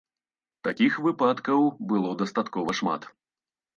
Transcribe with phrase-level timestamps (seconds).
[0.67, 3.01] Такіх выпадкаў было дастаткова шмат.